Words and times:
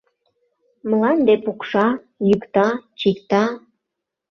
Мланде 0.89 1.35
пукша, 1.43 1.87
йӱкта, 2.27 2.67
чикта. 2.99 3.43